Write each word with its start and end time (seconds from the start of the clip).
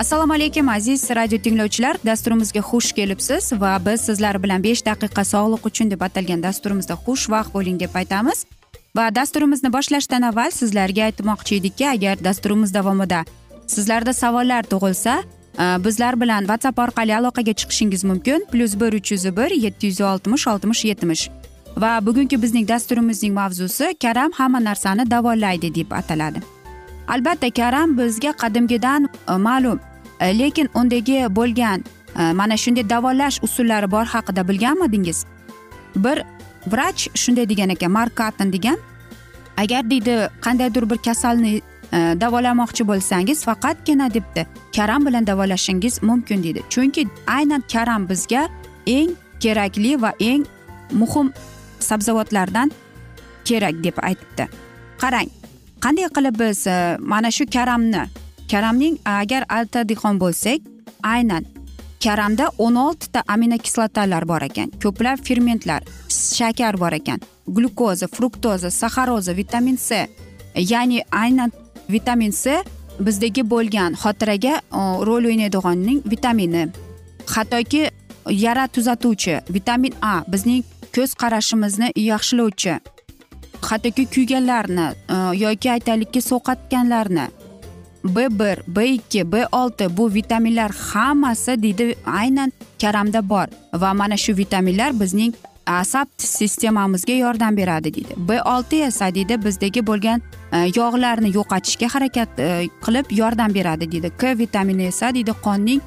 assalomu 0.00 0.32
alaykum 0.32 0.68
aziz 0.68 1.10
radio 1.10 1.38
tinglovchilar. 1.38 1.96
Dasturimizga 2.06 2.60
xush 2.60 2.92
kelibsiz 2.92 3.52
va 3.52 3.72
biz 3.86 4.00
sizlar 4.00 4.42
bilan 4.42 4.62
besh 4.64 4.80
daqiqa 4.84 5.24
sog'liq 5.32 5.66
uchun 5.68 5.90
deb 5.90 6.00
atalgan 6.00 6.42
dasturimizda 6.42 6.94
xushvaqt 7.04 7.52
bo'ling 7.54 7.80
deb 7.80 7.94
aytamiz. 8.00 8.46
Va 8.96 9.14
dasturimizni 9.14 9.72
boshlashdan 9.72 10.22
avval 10.28 10.50
sizlarga 10.50 11.02
aytmoqchi 11.08 11.58
edikki 11.60 11.88
agar 11.88 12.24
dasturimiz 12.24 12.72
davomida 12.74 13.24
sizlarda 13.66 14.12
savollar 14.12 14.62
tug'ilsa 14.72 15.14
e, 15.58 15.64
bizlar 15.84 16.20
bilan 16.20 16.48
whatsapp 16.50 16.78
orqali 16.84 17.14
aloqaga 17.16 17.52
chiqishingiz 17.60 18.04
mumkin. 18.04 18.46
Plyus 18.52 18.80
bir 18.80 18.92
uch 19.00 19.12
yuz 19.12 19.24
bir 19.36 19.50
yetti 19.50 19.86
yuz 19.86 20.00
oltmish 20.00 20.46
oltmish 20.46 20.84
yetmish. 20.84 21.28
Va 21.76 21.92
bugungi 22.06 22.42
bizning 22.42 22.68
dasturimizning 22.68 23.34
mavzusi 23.34 23.94
karam 24.02 24.32
hamma 24.32 24.64
narsani 24.64 25.10
davolaydi 25.10 25.74
deb 25.74 25.92
ataladi. 26.00 26.40
Albatta 27.08 27.50
karam 27.50 27.98
bizga 27.98 28.32
qadimgidan 28.32 29.08
e, 29.28 29.32
ma'lum 29.32 29.80
E, 30.20 30.38
lekin 30.38 30.68
undagi 30.74 31.26
bo'lgan 31.36 31.84
e, 32.18 32.32
mana 32.32 32.56
shunday 32.56 32.90
davolash 32.90 33.38
usullari 33.42 33.90
bor 33.90 34.04
haqida 34.04 34.48
bilganmidingiz? 34.48 35.24
Bir 35.96 36.22
vrach 36.66 37.08
shunday 37.14 37.48
degan 37.48 37.68
ekan 37.68 37.90
mark 37.90 38.16
katton 38.16 38.52
degan. 38.52 38.78
Agar 39.56 39.90
deydi 39.90 40.28
qandaydir 40.40 40.90
bir 40.90 40.96
kasalni 40.96 41.60
e, 41.92 41.98
davolamoqchi 42.20 42.88
bo'lsangiz 42.88 43.44
faqatgina 43.44 44.14
debdi 44.14 44.46
karam 44.76 45.06
bilan 45.06 45.26
davolashingiz 45.26 46.02
mumkin 46.02 46.42
deydi. 46.42 46.62
Chunki 46.70 47.08
aynan 47.26 47.62
karam 47.72 48.08
bizga 48.08 48.48
eng 48.86 49.10
kerakli 49.40 50.02
va 50.02 50.12
eng 50.20 50.44
muhim 50.92 51.32
sabzavotlardan 51.78 52.70
kerak 53.44 53.84
deb 53.84 53.96
aytibdi. 54.02 54.48
Qarang 54.98 55.28
qanday 55.80 56.08
qilib 56.16 56.40
biz 56.40 56.66
mana 56.98 57.30
shu 57.30 57.44
karamni 57.46 58.04
karamning 58.50 58.98
agar 59.04 59.44
alta 59.48 59.84
dehqon 59.88 60.18
bo'lsak 60.22 60.60
aynan 61.14 61.44
karamda 62.04 62.50
o'n 62.58 62.76
oltita 62.76 63.22
aminokislotalar 63.28 64.24
bor 64.28 64.42
ekan. 64.48 64.72
Ko'plab 64.82 65.22
fermentlar 65.26 65.82
shakar 66.08 66.78
bor 66.82 66.92
ekan 66.92 67.20
glyukoza 67.46 68.08
fruktoza 68.08 68.70
saxaroza 68.70 69.36
vitamin 69.36 69.76
c. 69.76 70.06
Ya'ni 70.54 71.02
aynan 71.12 71.50
vitamin 71.88 72.32
c 72.32 72.62
bizdagi 73.06 73.42
bo'lgan 73.52 73.94
xotiraga 74.02 74.54
rol 75.06 75.24
o'ynaydiganning 75.30 76.02
vitamini. 76.12 76.68
Hattoki 77.34 77.82
yara 78.44 78.68
tuzatuvchi 78.68 79.40
vitamin 79.56 79.94
a 80.02 80.14
bizning 80.32 80.64
ko'z 80.94 81.14
qarashimizni 81.20 81.92
yaxshilovchi 81.96 82.74
hattoki 83.68 84.06
kuyganlarni 84.14 84.86
yoki 85.44 85.70
aytaylikki 85.76 86.20
sovqatganlarni 86.30 87.26
b 88.04 88.30
bir 88.30 88.58
b 88.66 88.86
ikki 88.86 89.32
b 89.32 89.46
olti 89.52 89.96
bu 89.96 90.14
vitaminlar 90.14 90.70
hammasi 90.70 91.62
deydi 91.62 91.94
aynan 92.06 92.52
karamda 92.80 93.28
bor. 93.28 93.46
Va 93.74 93.94
mana 93.94 94.16
shu 94.16 94.36
vitaminlar 94.36 95.00
bizning 95.00 95.34
asab 95.66 96.06
sistemamizga 96.18 97.12
yordam 97.12 97.56
beradi 97.56 97.94
deydi. 97.94 98.14
B 98.16 98.42
olti 98.42 98.82
esa 98.82 99.14
deydi 99.14 99.44
bizdagi 99.44 99.86
bo'lgan 99.86 100.22
e, 100.52 100.58
yog'larni 100.76 101.34
yo'qotishga 101.34 101.88
harakat 101.94 102.38
e, 102.38 102.68
qilib 102.84 103.06
yordam 103.10 103.54
beradi 103.54 103.92
deydi. 103.92 104.10
K 104.18 104.38
vitamini 104.38 104.86
esa 104.86 105.14
deydi 105.14 105.32
qonning 105.42 105.80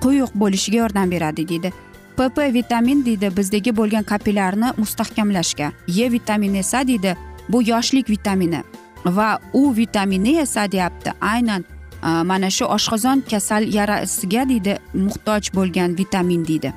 quyuq 0.00 0.34
bo'lishiga 0.34 0.78
yordam 0.78 1.10
beradi 1.10 1.48
deydi. 1.48 1.72
Pp 2.16 2.54
vitamin 2.54 3.04
deydi 3.04 3.30
bizdagi 3.36 3.76
bo'lgan 3.76 4.02
kapillarni 4.02 4.72
mustahkamlashga. 4.76 5.72
E 5.88 6.12
vitamini 6.12 6.58
esa 6.58 6.86
deydi 6.88 7.16
bu 7.48 7.62
yoshlik 7.62 8.10
vitamini. 8.10 8.62
Va 9.06 9.38
u 9.52 9.70
vitamini 9.76 10.38
esa 10.38 10.72
deyapti 10.72 11.10
aynan 11.20 11.64
mana 12.02 12.50
shu 12.50 12.64
oshqozon 12.64 13.22
kasal 13.30 13.62
yarasiga 13.74 14.48
deydi 14.48 14.76
muhtoj 14.94 15.50
bo'lgan 15.54 15.96
vitamin 15.98 16.44
deydi. 16.46 16.72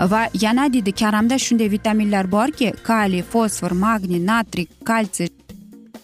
Va 0.00 0.28
yana 0.34 0.72
deydi 0.72 0.92
karamda 0.92 1.38
shunday 1.38 1.70
vitaminlar 1.70 2.30
borki 2.32 2.72
kaliy 2.82 3.22
fosfor 3.22 3.72
magniy 3.72 4.26
natriy 4.26 4.66
kalsiy 4.84 5.28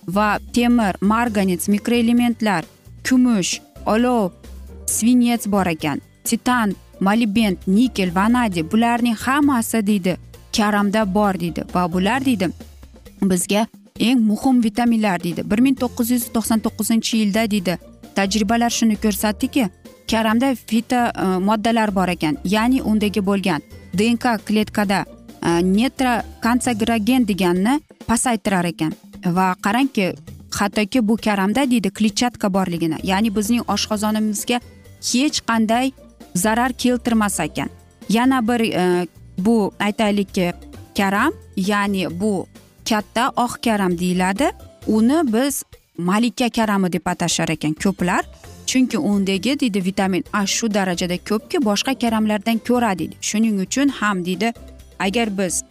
va 0.09 0.39
temir 0.55 0.97
marganец 1.01 1.69
mikroelementlar 1.69 2.65
kumush 3.09 3.61
olov 3.87 4.33
svinets 4.87 5.47
bor 5.47 5.67
ekan 5.67 6.01
titan 6.25 6.75
molibent 7.01 7.67
nikel 7.67 8.15
vanadiy 8.15 8.65
bularning 8.73 9.17
hammasi 9.17 9.87
deydi 9.87 10.17
karamda 10.57 11.15
bor 11.15 11.35
deydi. 11.41 11.65
Va 11.75 11.93
bular 11.93 12.25
deydi 12.25 12.49
bizga 13.23 13.67
eng 14.01 14.21
muhim 14.21 14.65
vitaminlar 14.65 15.25
deydi. 15.25 15.51
bir 15.51 15.59
ming 15.59 15.77
to'qqiz 15.77 16.11
yuz 16.11 16.25
to'qson 16.35 16.59
to'qqizinchi 16.59 17.17
yilda 17.17 17.51
deydi. 17.51 17.79
Tajribalar 18.15 18.71
shuni 18.71 18.97
ko'rsatdiki 18.97 19.69
karamda 20.11 20.55
fito 20.55 20.97
e, 20.97 21.39
moddalar 21.39 21.95
bor 21.95 22.09
ekan. 22.09 22.37
Ya'ni 22.45 22.83
undagi 22.83 23.27
bo'lgan 23.27 23.61
dnk 23.99 24.25
kletkada 24.47 25.05
netra 25.43 26.23
netrokanserogen 26.23 27.29
deganni 27.29 27.81
pasaytirar 28.07 28.65
ekan. 28.65 28.93
Va 29.25 29.55
qarangki 29.63 30.15
hattoki 30.51 31.09
bu 31.09 31.17
karamda 31.17 31.71
deydi 31.71 31.91
kletchatka 31.91 32.55
borligini. 32.55 32.99
Ya'ni 33.03 33.35
bizning 33.37 33.63
oshqozonimizga 33.69 34.61
hech 35.13 35.41
qanday 35.49 35.93
zarar 36.35 36.73
keltirmas 36.73 37.41
ekan. 37.41 37.69
Yana 38.09 38.49
bir 38.49 38.61
e, 38.61 39.07
bu 39.39 39.73
aytaylikki 39.81 40.53
karam 40.97 41.33
ya'ni 41.57 42.21
bu 42.21 42.47
katta 42.89 43.33
oq 43.37 43.63
karam 43.65 43.99
deyiladi. 43.99 44.51
Uni 44.87 45.33
biz 45.33 45.65
malika 45.99 46.49
karami 46.51 46.93
deb 46.93 47.07
atashar 47.07 47.49
ekan 47.49 47.75
ko'plar. 47.75 48.25
Chunki 48.67 48.99
undagi 48.99 49.61
deydi 49.61 49.85
vitamin 49.85 50.25
a 50.33 50.47
shu 50.47 50.75
darajada 50.75 51.17
ko'pki 51.29 51.59
boshqa 51.65 51.95
karamlardan 51.99 52.59
ko'ra 52.69 52.99
deydi. 52.99 53.17
Shuning 53.21 53.61
uchun 53.61 53.89
ham 53.89 54.25
deydi 54.25 54.53
agar 54.99 55.39
biz 55.39 55.65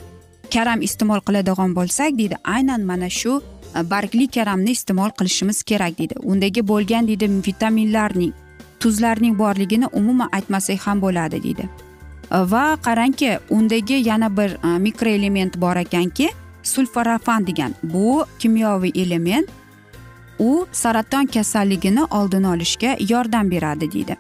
karam 0.54 0.82
iste'mol 0.82 1.22
qiladigan 1.28 1.76
bo'lsak 1.76 2.18
deydi 2.20 2.36
aynan 2.44 2.82
mana 2.82 3.10
shu 3.10 3.42
e, 3.76 3.90
bargli 3.92 4.28
karamni 4.28 4.72
iste'mol 4.78 5.12
qilishimiz 5.20 5.64
kerak 5.64 5.98
deydi. 6.00 6.16
Undagi 6.24 6.68
bo'lgan 6.68 7.08
deydi 7.08 7.28
vitaminlarning 7.48 8.34
tuzlarning 8.80 9.38
borligini 9.40 9.88
umuman 10.00 10.30
aytmasak 10.32 10.80
ham 10.88 11.02
bo'ladi 11.02 11.44
deydi. 11.44 11.70
E, 12.32 12.38
va 12.52 12.66
qarangki 12.88 13.40
undagi 13.50 13.98
yana 14.10 14.38
bir 14.38 14.52
e, 14.68 14.78
mikroelement 14.88 15.62
bor 15.62 15.76
ekanki 15.76 16.30
sulforafan 16.64 17.48
degan 17.48 17.74
bu 17.84 18.26
kimyoviy 18.40 18.92
element 18.96 19.50
u 20.40 20.68
saraton 20.72 21.26
kasalligini 21.26 22.04
oldini 22.04 22.48
olishga 22.48 22.98
yordam 23.10 23.52
beradi 23.52 23.92
deydi. 23.92 24.18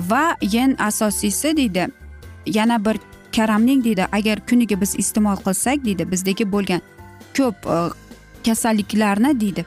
Va 0.00 0.36
yen 0.42 0.76
asosiysi 0.78 1.56
deydi 1.56 1.88
yana 2.46 2.84
bir 2.84 2.96
karamning 3.36 3.84
deydi 3.84 4.06
agar 4.12 4.46
kuniga 4.46 4.80
biz 4.80 4.94
iste'mol 4.98 5.36
qilsak 5.36 5.84
deydi 5.84 6.10
bizdagi 6.10 6.52
bo'lgan 6.52 6.80
ko'p 7.36 7.66
e, 7.66 7.78
kasalliklarni 8.46 9.40
deydi 9.40 9.64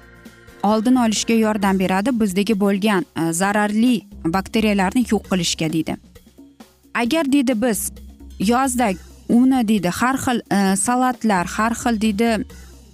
oldini 0.64 1.00
olishga 1.00 1.34
yordam 1.34 1.80
beradi 1.80 2.20
bizdagi 2.20 2.60
bo'lgan 2.60 3.06
e, 3.18 3.34
zararli 3.34 4.02
bakteriyalarni 4.26 5.06
yo'q 5.12 5.24
qilishga 5.32 5.74
deydi. 5.74 5.98
Agar 6.94 7.32
deydi 7.32 7.62
biz 7.62 7.92
yozda 8.40 8.92
uni 9.30 9.68
deydi. 9.68 9.90
Har 9.90 10.18
xil 10.18 10.42
e, 10.52 10.76
salatlar 10.76 11.46
har 11.58 11.74
xil 11.76 12.02
deydi 12.02 12.46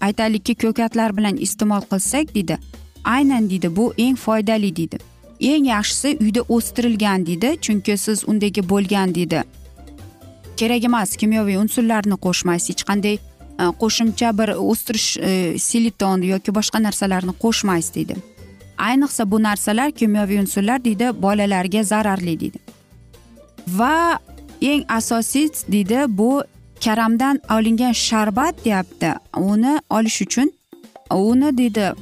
aytaylikki 0.01 0.56
ko'katlar 0.56 1.15
bilan 1.18 1.38
iste'mol 1.38 1.83
qilsak 1.91 2.35
deydi. 2.35 2.57
Aynan 3.03 3.50
deydi 3.50 3.75
bu 3.75 3.94
eng 3.97 4.18
foydali 4.18 4.75
deydi. 4.75 4.97
Eng 5.39 5.68
yaxshisi 5.68 6.18
uyda 6.21 6.41
o'stirilgan 6.56 7.25
deydi 7.25 7.57
chunki 7.62 7.97
siz 7.97 8.24
undagi 8.27 8.69
bo'lgan 8.69 9.15
deydi. 9.15 9.44
Kerak 10.57 10.83
emas 10.83 11.15
kimyoviy 11.15 11.57
unsurlarni 11.57 12.18
qo'shmaysiz. 12.25 12.69
Hech 12.75 12.83
qanday 12.89 13.15
e, 13.15 13.63
qo'shimcha 13.81 14.38
bir 14.38 14.50
o'stirish 14.71 15.09
e, 15.18 15.31
siliton 15.59 16.21
yoki 16.33 16.56
boshqa 16.57 16.83
narsalarni 16.83 17.33
qo'shmaysiz 17.44 17.95
deydi. 17.95 18.15
Ayniqsa 18.77 19.31
bu 19.31 19.44
narsalar 19.44 19.91
kimyoviy 19.91 20.39
unsurlar 20.39 20.83
deydi 20.85 21.12
bolalarga 21.21 21.83
zararli 21.83 22.39
deydi. 22.39 22.59
Va 23.68 24.19
eng 24.71 24.83
asosiy 24.98 25.48
deydi 25.74 26.00
bu 26.07 26.31
karamdan 26.83 27.39
olingan 27.56 27.95
sharbat 28.07 28.65
deyapti. 28.65 29.10
Uni 29.51 29.74
olish 29.89 30.21
uchun 30.25 30.50
uni 31.12 31.57
deydi 31.57 31.94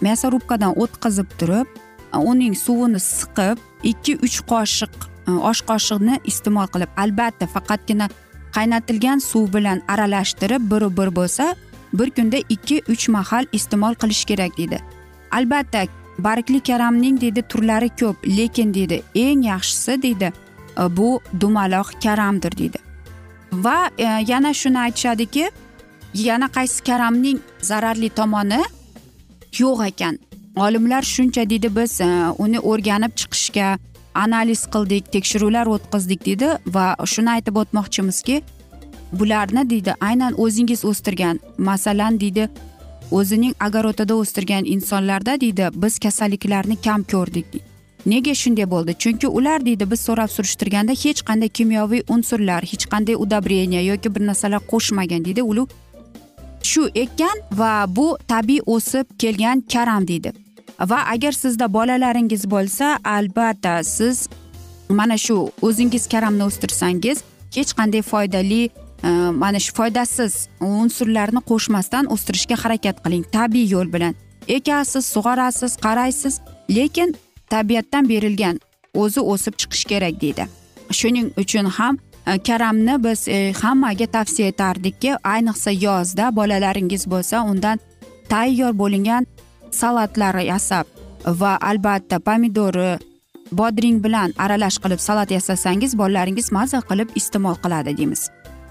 мясорубкаdan 0.00 0.74
o'tkazib 0.82 1.28
turib 1.38 1.66
uning 2.30 2.54
suvini 2.56 3.00
siqib 3.00 3.58
ikki 3.90 4.16
uch 4.26 4.38
qoshiq 4.50 4.94
osh 5.50 5.62
qoshiqni 5.70 6.18
iste'mol 6.30 6.68
qilib 6.74 6.90
albatta 7.04 7.46
faqatgina 7.54 8.08
qaynatilgan 8.56 9.18
suv 9.30 9.52
bilan 9.54 9.82
aralashtirib 9.88 10.70
bir 10.70 10.82
bir 10.98 11.08
bo'lsa 11.18 11.54
bir 11.98 12.10
kunda 12.16 12.38
ikki 12.48 12.82
uch 12.92 13.08
mahal 13.08 13.44
iste'mol 13.58 13.94
qilish 14.02 14.24
kerak 14.30 14.56
deydi 14.58 14.78
albatta 15.38 15.86
bargli 16.18 16.60
karamning 16.68 17.20
deydi 17.20 17.42
turlari 17.42 17.90
ko'p 18.00 18.16
lekin 18.38 18.74
deydi 18.74 19.02
eng 19.14 19.44
yaxshisi 19.52 20.02
deydi 20.02 20.32
E, 20.78 20.96
bu 20.96 21.20
dumaloq 21.40 21.88
karamdir 22.02 22.58
deydi. 22.58 22.78
Va 23.52 23.90
e, 23.98 24.04
yana 24.04 24.54
shuni 24.54 24.78
aytishadiki 24.78 25.50
yana 26.14 26.46
qaysi 26.46 26.84
karamning 26.84 27.38
zararli 27.60 28.08
tomoni 28.08 28.62
yo'q 29.58 29.86
ekan. 29.86 30.18
Olimlar 30.56 31.02
shuncha 31.02 31.50
deydi 31.50 31.76
biz 31.76 32.00
e, 32.00 32.10
uni 32.38 32.58
o'rganib 32.60 33.12
chiqishga 33.16 33.78
analiz 34.14 34.66
qildik 34.74 35.12
tekshiruvlar 35.12 35.66
o'tkazdik 35.66 36.26
deydi 36.26 36.48
va 36.66 36.86
shuni 37.14 37.30
aytib 37.36 37.56
o'tmoqchimizki 37.62 38.42
bularni 39.12 39.70
deydi 39.70 39.94
aynan 40.00 40.34
o'zingiz 40.44 40.84
o'stirgan 40.90 41.40
masalan 41.58 42.20
deydi 42.20 42.48
o'zining 43.10 43.54
огородida 43.66 44.14
o'stirgan 44.14 44.64
insonlarda 44.74 45.40
deydi 45.40 45.68
biz 45.74 45.98
kasalliklarni 45.98 46.76
kam 46.86 47.04
ko'rdik 47.12 47.71
nega 48.06 48.34
shunday 48.34 48.66
bo'ldi? 48.70 48.94
Chunki 48.98 49.28
ular 49.28 49.64
deydi 49.66 49.90
biz 49.90 50.00
so'rab 50.00 50.30
surishtirganda 50.36 50.92
hech 50.92 51.22
qanday 51.28 51.48
kimyoviy 51.48 52.02
unsurlar 52.08 52.62
hech 52.72 52.86
qanday 52.92 53.16
удобрение 53.24 53.84
yoki 53.84 54.14
bir 54.14 54.26
narsalar 54.26 54.60
qo'shmagan 54.72 55.24
deydi. 55.24 55.42
Ular 55.42 55.66
shu 56.62 56.88
ekkan 56.94 57.36
va 57.60 57.72
bu 57.96 58.06
tabiiy 58.28 58.62
o'sib 58.66 59.06
kelgan 59.18 59.60
karam 59.72 60.08
deydi. 60.08 60.32
Va 60.80 61.00
agar 61.14 61.32
sizda 61.32 61.72
bolalaringiz 61.72 62.50
bo'lsa 62.50 62.98
albatta 63.04 63.84
siz 63.84 64.28
mana 64.88 65.16
shu 65.18 65.36
o'zingiz 65.62 66.08
karamni 66.08 66.44
o'stirsangiz 66.44 67.22
hech 67.56 67.72
qanday 67.78 68.02
foydali 68.02 68.62
e, 68.64 69.08
mana 69.42 69.58
shu 69.64 69.72
foydasiz 69.78 70.48
unsurlarni 70.60 71.40
qo'shmasdan 71.50 72.04
o'stirishga 72.14 72.56
harakat 72.64 72.96
qiling. 73.04 73.24
Tabiiy 73.32 73.68
yo'l 73.74 73.92
bilan. 73.94 74.14
Ekasiz 74.48 75.04
sug'orasiz 75.14 75.76
qaraysiz 75.84 76.40
lekin 76.70 77.14
tabiatdan 77.52 78.08
berilgan 78.12 78.56
o'zi 79.02 79.20
o'sib 79.32 79.54
chiqishi 79.60 79.86
kerak 79.92 80.20
deydi. 80.22 80.44
Shuning 80.98 81.28
uchun 81.42 81.66
ham 81.78 81.98
e, 82.26 82.38
karamni 82.48 82.94
biz 83.04 83.28
e, 83.28 83.52
hammaga 83.62 84.06
tavsiya 84.16 84.48
etardikki 84.52 85.10
ayniqsa 85.34 85.70
yozda 85.86 86.36
bolalaringiz 86.36 87.06
bo'lsa 87.12 87.36
undan 87.50 87.78
tayyor 88.32 88.72
bo'lingan 88.82 89.26
salatlar 89.70 90.34
yasab 90.52 90.86
va 91.40 91.52
albatta 91.70 92.18
pomidori 92.18 92.92
bodring 93.52 93.98
bilan 94.04 94.32
aralash 94.44 94.78
qilib 94.84 95.00
salat 95.08 95.30
yasasangiz 95.30 95.98
bolalaringiz 95.98 96.52
maza 96.52 96.80
qilib 96.90 97.08
iste'mol 97.20 97.56
qiladi 97.64 97.96
deymiz. 97.96 98.22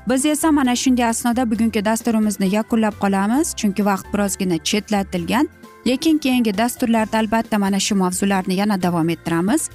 Biz 0.09 0.25
esa 0.25 0.51
mana 0.51 0.75
shunday 0.75 1.05
asnoda 1.05 1.51
bugungi 1.51 1.85
dasturimizni 1.85 2.47
yakunlab 2.55 2.95
qolamiz 3.03 3.47
chunki 3.59 3.85
vaqt 3.85 4.07
birozgina 4.13 4.57
chetlatilgan. 4.69 5.45
Lekin 5.85 6.17
keyingi 6.17 6.57
dasturlarda 6.57 7.17
albatta 7.17 7.59
mana 7.59 7.79
shu 7.79 7.95
mavzularni 7.95 8.55
yana 8.55 8.81
davom 8.81 9.09
ettiramiz. 9.09 9.69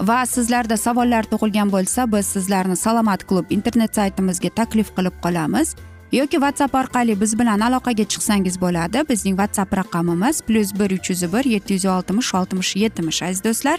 Va 0.00 0.26
sizlarda 0.26 0.76
savollar 0.76 1.24
tug'ilgan 1.32 1.72
bo'lsa 1.72 2.12
biz 2.12 2.26
sizlarni 2.26 2.76
salomat 2.76 3.24
klub 3.28 3.50
internet 3.50 3.94
saytimizga 3.94 4.48
taklif 4.48 4.94
qilib 4.96 5.16
qolamiz. 5.24 5.74
Yoki 6.12 6.36
whatsapp 6.44 6.74
orqali 6.74 7.20
biz 7.20 7.38
bilan 7.38 7.60
aloqaga 7.60 8.04
chiqsangiz 8.04 8.60
bo'ladi. 8.60 9.04
Bizning 9.08 9.36
whatsapp 9.40 9.76
raqamimiz 9.80 10.42
plyus 10.46 10.74
bir 10.80 10.90
uch 10.96 11.10
yuz 11.10 11.22
bir 11.32 11.44
yetti 11.44 11.74
yuz 11.74 11.86
oltmish 11.86 12.34
oltmish 12.34 12.76
yetmish 12.76 13.22
aziz 13.22 13.44
do'stlar. 13.44 13.78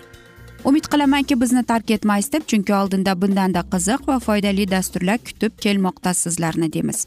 Umid 0.66 0.86
qilamanki 0.92 1.42
bizni 1.42 1.64
tark 1.64 1.92
etmaysiz 1.92 2.34
deb 2.34 2.48
chunki 2.48 2.74
oldinda 2.74 3.22
bundanda 3.22 3.62
qiziq 3.74 4.08
va 4.08 4.20
foydali 4.20 4.72
dasturlar 4.72 5.18
kutib 5.18 5.60
kelmoqda 5.66 6.14
sizlarni 6.14 6.74
deymiz. 6.74 7.06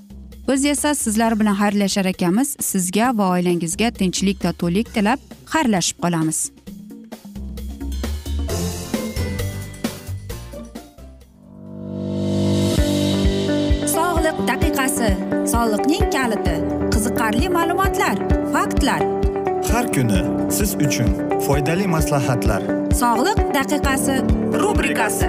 Biz 0.49 0.65
esa 0.65 0.95
sizlar 0.95 1.41
bilan 1.41 1.55
xayrlashar 1.55 2.05
ekanmiz 2.05 2.57
sizga 2.61 3.19
va 3.19 3.31
oilangizga 3.37 3.91
tinchlik 3.91 4.41
totuvlik 4.43 4.95
tilab 4.95 5.21
xayrlashib 5.55 5.99
qolamiz. 6.05 6.41
Daqiqasi 14.47 15.09
soliqning 15.53 16.05
kaliti 16.15 16.57
qiziqarli 16.95 17.49
ma'lumotlar 17.57 18.17
faktlar. 18.55 19.01
Har 19.73 19.87
kuni 19.95 20.21
siz 20.57 20.75
uchun 20.87 21.11
foydali 21.47 21.87
maslahatlar. 21.97 22.63
Sog'liq 23.03 23.41
daqiqasi 23.59 24.17
rubrikasi 24.63 25.29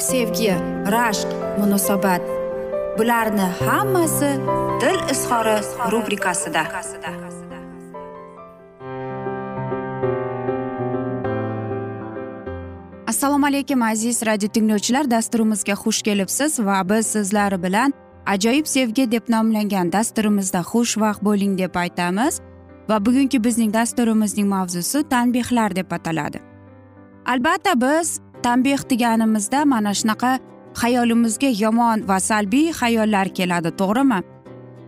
sevgi 0.00 0.54
rashq 0.94 1.28
munosabat. 1.58 2.22
Bularni 2.98 3.46
hammasi 3.66 4.30
dil 4.80 5.00
izhori 5.12 5.56
rubrikasida. 5.92 6.62
Assalomu 13.06 13.46
alaykum 13.46 13.82
aziz 13.82 14.26
radio 14.26 14.48
tinglovchilar. 14.48 15.10
Dasturimizga 15.10 15.72
xush 15.72 16.02
kelibsiz 16.02 16.60
va 16.60 16.88
biz 16.88 17.06
sizlar 17.06 17.62
bilan 17.62 17.92
ajoyib 18.26 18.66
sevgi 18.66 19.10
deb 19.10 19.28
nomlangan 19.28 19.92
dasturimizda 19.92 20.60
xushvaqt 20.60 21.22
bo'ling 21.22 21.58
deb 21.58 21.74
aytamiz. 21.74 22.40
Va 22.90 23.06
bugungi 23.06 23.44
bizning 23.44 23.74
dasturimizning 23.74 24.48
mavzusi 24.48 25.02
tanbehlar 25.08 25.76
deb 25.76 25.92
ataladi. 25.92 26.40
Albatta 27.26 27.80
biz 27.80 28.20
tanbeh 28.42 28.82
deganimizda 28.90 29.64
mana 29.64 29.92
shunaqa 30.00 30.38
xayolimizga 30.80 31.50
yomon 31.62 32.08
va 32.08 32.18
salbiy 32.20 32.68
xayollar 32.80 33.28
keladi 33.38 33.70
to'g'rimi? 33.80 34.20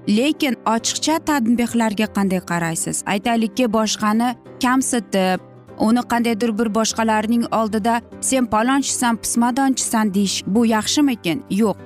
Lekin 0.08 0.54
ochiqcha 0.74 1.16
tanbehlarga 1.28 2.06
qanday 2.16 2.40
qaraysiz? 2.50 2.96
Aytaylikki 3.12 3.66
boshqani 3.76 4.28
kamsitib 4.62 5.40
uni 5.86 6.02
qandaydir 6.12 6.50
bir 6.58 6.68
boshqalarning 6.78 7.44
oldida 7.60 7.94
sen 8.20 8.46
palonchisan 8.46 9.16
pismadonchisan 9.22 10.14
deyish 10.14 10.42
bu 10.46 10.66
yaxshimikin? 10.66 11.44
Yo'q 11.50 11.76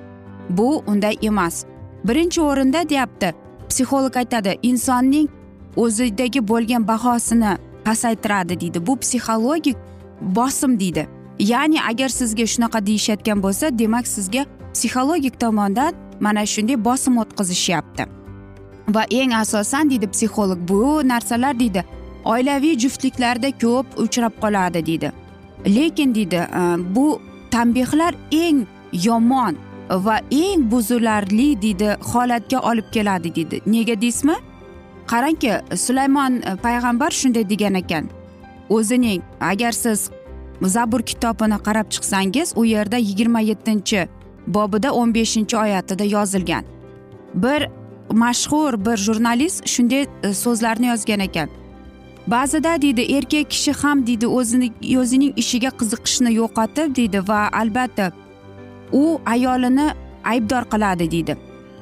bu 0.49 0.83
unday 0.87 1.15
emas. 1.21 1.65
Birinchi 2.07 2.41
o'rinda 2.41 2.89
deyapti 2.89 3.33
psixolog 3.69 4.15
aytadi 4.17 4.51
insonning 4.63 5.27
o'zidagi 5.75 6.47
bo'lgan 6.47 6.87
bahosini 6.87 7.57
pasaytiradi 7.85 8.59
deydi. 8.61 8.87
Bu 8.87 8.99
psixologik 8.99 9.77
bosim 10.21 10.79
deydi. 10.79 11.16
Ya'ni 11.39 11.81
agar 11.83 12.09
sizga 12.09 12.45
shunaqa 12.45 12.85
deyishayotgan 12.85 13.43
bo'lsa 13.43 13.79
demak 13.79 14.07
sizga 14.07 14.45
psixologik 14.73 15.39
tomondan 15.39 15.93
mana 16.19 16.45
shunday 16.45 16.85
bosim 16.85 17.17
o'tkazishyapti. 17.17 18.03
Va 18.95 19.03
eng 19.11 19.33
asosan 19.33 19.89
deydi 19.89 20.07
psixolog 20.07 20.59
bu 20.67 21.07
narsalar 21.07 21.59
deydi 21.59 21.83
oilaviy 22.25 22.77
juftliklarda 22.79 23.51
ko'p 23.51 23.85
uchrab 23.97 24.33
qoladi 24.41 24.85
deydi. 24.85 25.11
Lekin 25.65 26.15
deydi 26.15 26.35
e, 26.35 26.61
bu 26.95 27.21
tanbehlar 27.51 28.15
eng 28.31 28.65
yomon 28.93 29.55
va 29.89 30.19
eng 30.31 30.71
buzarli 30.71 31.61
deydi 31.61 31.97
holatga 32.01 32.59
olib 32.59 32.91
keladi 32.91 33.35
deydi. 33.35 33.61
Nega 33.65 34.01
deysizmi? 34.01 34.35
Qarangki 35.07 35.53
sulaymon 35.75 36.33
e, 36.41 36.55
payg'ambar 36.55 37.11
shunday 37.11 37.49
degan 37.49 37.73
ekan. 37.73 38.09
O'zining 38.69 39.21
agar 39.41 39.71
siz 39.71 40.09
zabur 40.61 41.01
kitobini 41.01 41.57
qarab 41.57 41.91
chiqsangiz 41.91 42.53
u 42.55 42.65
yerda 42.65 42.97
yigirma 42.97 43.39
yettinchi 43.39 44.07
bobida 44.47 44.91
o'n 44.91 45.13
beshinchi 45.13 45.57
oyatida 45.57 46.03
yozilgan. 46.03 46.63
Bir 47.33 47.67
mashhur 48.13 48.85
bir 48.85 48.97
jurnalist 48.97 49.67
shunday 49.67 50.05
e, 50.23 50.33
so'zlarni 50.33 50.87
yozgan 50.87 51.19
ekan. 51.19 51.49
Ba'zida 52.27 52.81
deydi 52.81 53.01
erkak 53.01 53.49
kishi 53.49 53.71
ham 53.71 54.07
deydi 54.07 54.27
o'zini 54.27 54.71
o'zining 54.99 55.33
ishiga 55.37 55.71
qiziqishni 55.79 56.31
yo'qotib 56.33 56.95
deydi 56.95 57.27
va 57.27 57.49
albatta 57.61 58.11
u 58.91 59.21
ayolini 59.25 59.87
aybdor 60.23 60.63
qiladi 60.71 61.11
deydi. 61.11 61.37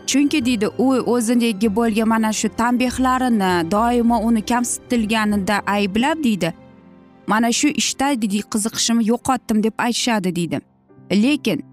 Chunki 0.07 0.45
deydi 0.45 0.67
u 0.77 0.87
o'zidagi 1.13 1.75
bo'lgan 1.75 2.07
mana 2.07 2.33
shu 2.33 2.49
tanbehlarini 2.49 3.71
doimo 3.71 4.17
uni 4.27 4.41
kamsitilganida 4.51 5.55
ayblab 5.65 6.23
deydi 6.23 6.53
mana 7.27 7.51
shu 7.51 7.67
ishda 7.67 8.07
deydi 8.21 8.39
qiziqishimni 8.53 9.07
yo'qotdim 9.11 9.63
deb 9.63 9.73
aytishadi 9.77 10.35
deydi 10.35 10.59
lekin 11.11 11.63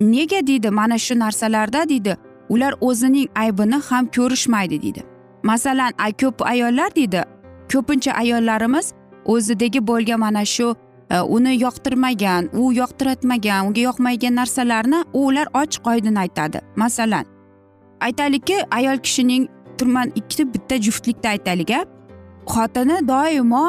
nega? 0.00 0.46
deydi 0.46 0.70
mana 0.70 0.98
shu 0.98 1.18
narsalarda 1.18 1.88
deydi 1.88 2.16
ular 2.48 2.74
o'zining 2.80 3.28
aybini 3.34 3.78
ham 3.88 4.04
ko'rishmaydi 4.16 4.82
deydi 4.82 5.02
masalan 5.42 5.92
ko'p 6.20 6.42
ayollar 6.52 6.90
deydi 6.96 7.24
ko'pincha 7.72 8.12
ayollarimiz 8.12 8.92
o'zidagi 9.24 9.86
bo'lgan 9.86 10.20
mana 10.20 10.44
shu 10.44 10.74
e, 11.10 11.20
uni 11.20 11.52
yoqtirmagan 11.64 12.48
u 12.52 12.72
yoqtiratmagan 12.80 13.66
unga 13.66 13.80
yoqmaydigan 13.88 14.34
narsalarni 14.40 15.00
ular 15.12 15.46
ochiq 15.62 15.90
oydin 15.92 16.14
aytadi. 16.24 16.58
Masalan 16.76 17.24
aytaylikki 18.00 18.56
ayol 18.70 18.98
kishining 19.06 19.48
turman 19.78 20.12
ikkita 20.20 20.54
bitta 20.54 20.76
juftlikda 20.86 21.28
aytaylik 21.28 21.70
a 21.70 21.80
xotini 22.54 22.96
doimo 23.08 23.64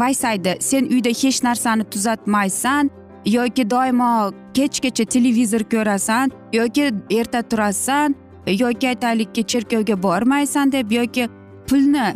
vaysaydi 0.00 0.56
sen 0.60 0.84
uyda 0.94 1.08
hech 1.08 1.42
narsani 1.44 1.84
tuzatmaysan 1.84 2.90
yoki 3.26 3.70
doimo 3.70 4.32
kechgacha 4.54 5.04
televizor 5.04 5.62
ko'rasan 5.74 6.32
yoki 6.52 6.84
erta 7.10 7.42
turasan 7.42 8.14
yoki 8.46 8.88
aytaylikki 8.88 9.42
cherkovga 9.52 10.02
bormaysan 10.02 10.72
deb 10.72 10.92
yoki 10.92 11.28
pulni 11.68 12.08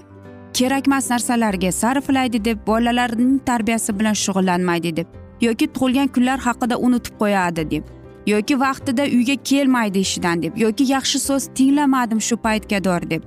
kerakmas 0.58 1.10
narsalarga 1.10 1.72
sarflaydi 1.72 2.44
deb 2.44 2.66
bolalarning 2.66 3.38
tarbiyasi 3.46 3.98
bilan 4.00 4.16
shug'ullanmaydi 4.24 4.96
deb 4.96 5.06
yoki 5.40 5.66
tug'ilgan 5.76 6.08
kunlar 6.14 6.38
haqida 6.48 6.76
unutib 6.86 7.14
qo'yadi 7.22 7.70
deb 7.70 7.84
yoki 8.28 8.60
vaqtida 8.60 9.04
uyga 9.16 9.36
kelmaydi 9.50 9.98
ishidan 9.98 10.42
deb 10.42 10.56
yoki 10.64 10.84
yaxshi 10.92 11.18
so'z 11.18 11.48
tinglamadim 11.54 12.20
shu 12.20 12.36
paytga 12.36 12.84
dor 12.84 13.10
deb. 13.10 13.22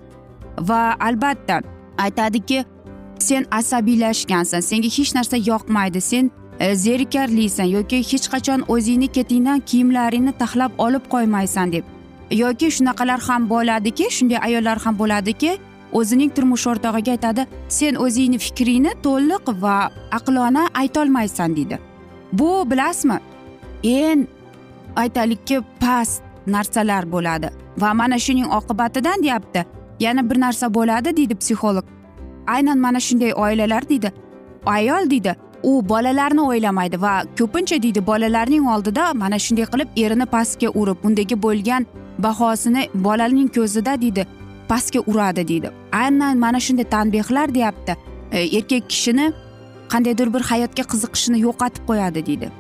Va 0.70 0.96
albatta 1.00 1.62
aytadiki 1.98 2.64
sen 3.30 3.46
asabiylashgansan 3.60 4.62
senga 4.70 4.90
hech 4.98 5.12
narsa 5.18 5.38
yoqmaydi. 5.52 6.02
Sen 6.02 6.32
e, 6.60 6.76
zerikarlisan 6.76 7.70
yoki 7.78 7.98
hech 8.12 8.28
qachon 8.34 8.62
o'zingni 8.74 9.08
ketingdan 9.18 9.60
kiyimlaringni 9.70 10.34
taxlab 10.42 10.72
olib 10.86 11.06
qo'ymaysan 11.14 11.72
deb. 11.76 11.86
Yoki 12.44 12.68
shunaqalar 12.76 13.20
ham 13.28 13.50
bo'ladiki 13.54 14.06
shunday 14.18 14.40
ayollar 14.48 14.78
ham 14.86 14.96
bo'ladiki 15.02 15.52
o'zining 16.00 16.32
turmush 16.36 16.66
o'rtog'iga 16.72 17.12
aytadi 17.18 17.48
sen 17.78 17.94
o'zingni 18.06 18.40
fikringni 18.46 18.92
to'liq 19.06 19.46
va 19.64 19.76
aqlona 20.18 20.64
aytolmaysan 20.82 21.56
deydi. 21.58 21.80
Bu 22.40 22.50
bilasizmi? 22.72 23.18
Eng 23.84 24.28
aytaylikki 24.96 25.58
past 25.80 26.24
narsalar 26.48 27.04
bo'ladi. 27.12 27.50
Va 27.82 27.94
mana 27.94 28.20
shuning 28.20 28.48
oqibatidan 28.58 29.24
deyapti. 29.24 29.66
Yana 30.00 30.30
bir 30.30 30.40
narsa 30.40 30.74
bo'ladi 30.74 31.18
deydi 31.18 31.36
psixolog. 31.36 31.86
Aynan 32.48 32.80
mana 32.80 33.00
shunday 33.00 33.34
oilalar 33.34 33.90
deydi 33.90 34.12
ayol 34.66 35.10
deydi 35.10 35.36
u 35.64 35.90
bolalarni 35.90 36.42
o'ylamaydi 36.42 37.02
va 37.02 37.14
ko'pincha 37.40 37.84
deydi 37.84 38.06
bolalarning 38.08 38.68
oldida 38.74 39.14
mana 39.14 39.40
shunday 39.40 39.66
qilib 39.74 39.90
erini 40.04 40.26
pastga 40.26 40.70
urib 40.82 40.98
undagi 41.04 41.42
bo'lgan 41.46 41.86
bahosini 42.20 42.88
bolaning 42.94 43.50
ko'zida 43.58 44.02
deydi 44.02 44.28
pastga 44.70 45.00
uradi 45.00 45.48
deydi 45.48 45.72
aynan 45.92 46.38
mana 46.38 46.60
shunday 46.60 46.84
tanbehlar 46.96 47.54
deyapti. 47.56 47.96
E, 48.32 48.58
erkak 48.58 48.90
kishini 48.90 49.34
qandaydir 49.92 50.34
bir 50.34 50.44
hayotga 50.52 50.84
qiziqishini 50.92 51.40
yo'qotib 51.46 51.84
qo'yadi 51.90 52.26
deydi 52.26 52.52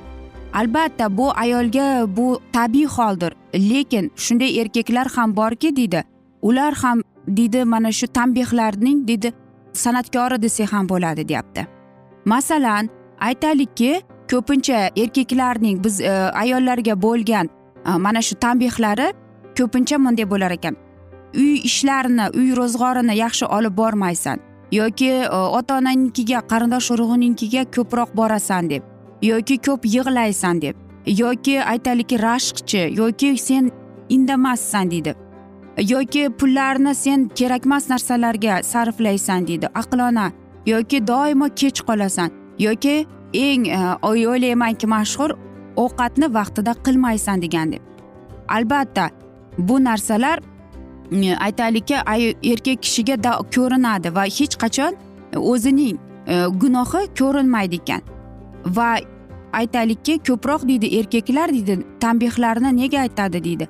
albatta 0.54 1.18
bu 1.18 1.28
ayolga 1.44 1.86
bu 2.18 2.28
tabiiy 2.54 2.90
holdir 2.96 3.32
lekin 3.56 4.12
shunday 4.16 4.60
erkaklar 4.62 5.08
ham 5.16 5.36
borki 5.36 5.76
deydi 5.76 6.04
ular 6.42 6.74
ham 6.74 7.02
deydi 7.28 7.64
mana 7.64 7.92
shu 7.92 8.08
tanbehlarning 8.08 9.08
deydi 9.08 9.34
san'atkori 9.74 10.42
desak 10.42 10.74
ham 10.74 10.90
bo'ladi 10.90 11.28
deyapti. 11.28 11.68
Masalan 12.26 12.90
aytaylikki 13.20 14.02
ko'pincha 14.32 14.90
erkaklarning 14.96 15.84
biz 15.84 16.02
e, 16.02 16.12
ayollarga 16.44 17.02
bo'lgan 17.02 17.50
e, 17.86 17.98
mana 17.98 18.22
shu 18.22 18.36
tanbehlari 18.36 19.14
ko'pincha 19.58 19.98
bunday 20.06 20.30
bo'lar 20.30 20.52
ekan. 20.52 20.76
Uy 21.36 21.62
ishlarini 21.70 22.30
uy 22.36 22.56
ro'zg'orini 22.60 23.16
yaxshi 23.18 23.46
olib 23.46 23.78
bormaysan 23.78 24.40
yoki 24.72 25.10
e, 25.10 25.28
ota 25.30 25.78
onangnikiga 25.78 26.44
qarindosh 26.52 26.92
urug'ingnikiga 26.94 27.66
ko'proq 27.76 28.16
borasan 28.16 28.70
deb 28.70 28.84
yoki 29.22 29.58
ko'p 29.58 29.86
yig'laysan 29.96 30.62
deb 30.62 30.76
yoki 31.06 31.64
aytaylikki 31.74 32.18
rashqchi 32.28 32.82
yoki 33.02 33.38
sen 33.38 33.72
indamassan 34.10 34.92
deydi. 34.92 35.16
Yoki 35.78 36.30
pullarni 36.30 36.96
sen 36.96 37.30
kerakmas 37.36 37.90
narsalarga 37.90 38.64
sarflaysan 38.64 39.48
deydi. 39.48 39.68
Aqlona 39.76 40.32
yoki 40.66 41.08
doimo 41.08 41.50
kech 41.56 41.82
qolasan 41.88 42.32
yoki 42.60 43.06
eng 43.34 43.68
e, 43.68 43.80
o'ylaymanki 44.02 44.88
mashhur 44.88 45.32
ovqatni 45.76 46.34
vaqtida 46.34 46.74
qilmaysan 46.86 47.42
degan 47.42 47.72
deb 47.72 47.82
albatta 48.48 49.10
bu 49.58 49.84
narsalar 49.84 50.40
e, 51.12 51.36
aytaylikki 51.36 51.96
erkak 52.52 52.82
kishiga 52.84 53.16
ko'rinadi 53.56 54.16
va 54.16 54.24
hech 54.24 54.56
qachon 54.64 54.94
o'zining 55.36 55.98
e, 56.28 56.46
gunohi 56.62 57.08
ko'rinmaydi 57.20 57.76
ekan. 57.76 58.02
Va 58.66 58.90
aytaylikki 59.54 60.20
ko'proq 60.28 60.68
deydi 60.68 60.88
erkaklar 61.00 61.54
deydi 61.54 61.80
tanbehlarni 62.00 62.78
nega 62.78 63.00
aytadi 63.00 63.44
deydi. 63.44 63.68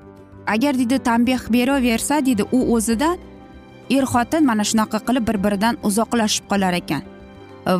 Agar 0.53 0.73
deydi 0.79 0.97
tanbeh 1.09 1.41
beraversa 1.55 2.25
deydi 2.25 2.43
u 2.51 2.59
o'zidan 2.75 3.17
er 3.95 4.05
xotin 4.13 4.45
mana 4.49 4.63
shunaqa 4.69 4.99
qilib 5.07 5.27
bir 5.29 5.37
biridan 5.43 5.75
uzoqlashib 5.87 6.45
qolar 6.51 6.73
ekan. 6.81 7.03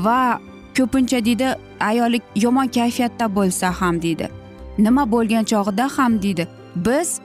Va 0.06 0.40
ko'pincha 0.78 1.20
deydi 1.28 1.48
ayoli 1.90 2.20
yomon 2.36 2.68
kayfiyatda 2.78 3.26
bo'lsa 3.38 3.68
ham 3.80 4.02
deydi 4.06 4.28
nima 4.86 5.12
bo'lgan 5.12 5.44
chog'ida 5.52 5.86
ham 5.98 6.22
deydi 6.24 6.48
biz 6.76 7.20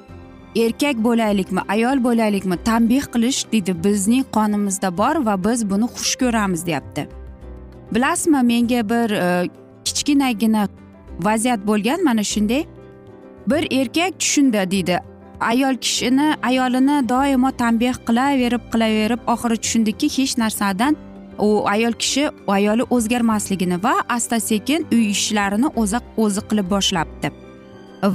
erkak 0.64 0.96
bo'laylikmi 1.04 1.60
ayol 1.68 2.04
bo'laylikmi 2.04 2.56
tanbeh 2.64 3.04
qilish 3.14 3.40
deydi 3.52 3.72
bizning 3.84 4.24
qonimizda 4.36 4.90
bor 4.98 5.16
va 5.26 5.34
biz 5.44 5.70
buni 5.70 5.86
xush 5.96 6.14
ko'ramiz 6.22 6.66
deyapti. 6.66 7.08
Bilasizmi 7.94 8.42
menga 8.42 8.80
bir 8.90 9.10
e, 9.10 9.48
kichkinagina 9.84 10.68
vaziyat 11.20 11.66
bo'lgan 11.66 12.04
mana 12.04 12.24
shunday. 12.24 12.64
Bir 13.50 13.80
erkak 13.80 14.20
tushundi 14.20 14.70
deydi 14.70 15.00
ayol 15.40 15.76
kishini 15.76 16.28
ayolini 16.42 16.96
doimo 17.08 17.50
tanbeh 17.50 17.96
qilaverib 18.06 18.62
qilaverib 18.72 19.20
oxiri 19.32 19.56
tushundiki 19.62 20.08
hech 20.16 20.34
narsadan 20.42 20.96
u 21.38 21.48
ayol 21.68 21.92
kishi 21.92 22.24
ayoli 22.56 22.84
o'zgarmasligini 22.90 23.82
va 23.82 23.94
asta 24.08 24.40
sekin 24.40 24.86
uy 24.92 25.10
ishlarini 25.10 25.68
o'zi 25.82 25.98
o'zi 26.16 26.40
qilib 26.48 26.70
boshlabdi. 26.74 27.32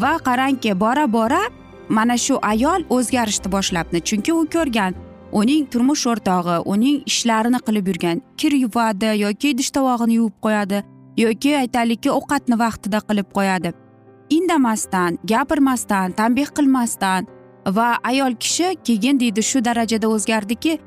Va 0.02 0.14
qarangki 0.28 0.80
bora 0.80 1.06
bora 1.18 1.42
mana 1.90 2.18
shu 2.18 2.40
ayol 2.42 2.82
o'zgarishni 2.90 3.52
boshlabdi. 3.56 3.98
Chunki 4.08 4.34
u 4.34 4.46
ko'rgan 4.56 4.96
uning 5.32 5.68
turmush 5.72 6.06
o'rtog'i 6.12 6.58
uning 6.74 7.04
ishlarini 7.12 7.60
qilib 7.68 7.88
yurgan 7.92 8.18
kir 8.38 8.52
yuvadi 8.64 9.14
yoki 9.26 9.54
idish 9.54 9.72
tovog'ini 9.78 10.18
yuvib 10.20 10.38
qo'yadi 10.46 10.84
yoki 11.24 11.56
aytaylikki 11.64 12.10
ovqatni 12.18 12.60
vaqtida 12.64 13.00
qilib 13.10 13.30
qo'yadi. 13.38 13.72
Indamasdan 14.38 15.18
gapirmasdan 15.32 16.12
tanbeh 16.20 16.50
qilmasdan 16.58 17.28
va 17.78 17.90
ayol 18.04 18.36
kishi 18.44 18.76
keyin 18.88 19.20
deydi 19.20 19.44
shu 19.44 19.66
darajada 19.66 20.08
o'zgardiki 20.08 20.80